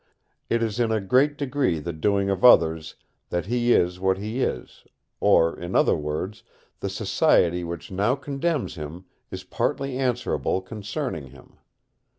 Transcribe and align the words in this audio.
It 0.49 0.63
is 0.63 0.79
in 0.79 0.91
a 0.91 0.99
great 0.99 1.37
degree 1.37 1.77
the 1.79 1.93
doing 1.93 2.27
of 2.31 2.43
others 2.43 2.95
that 3.29 3.45
he 3.45 3.71
is 3.73 3.99
what 3.99 4.17
he 4.17 4.41
is, 4.41 4.83
or 5.19 5.55
in 5.55 5.75
other 5.75 5.95
words, 5.95 6.41
the 6.79 6.89
society 6.89 7.63
which 7.63 7.91
now 7.91 8.15
condemns 8.15 8.73
him 8.73 9.05
is 9.29 9.43
partly 9.43 9.99
answerable 9.99 10.59
concerning 10.59 11.27
him. 11.27 11.59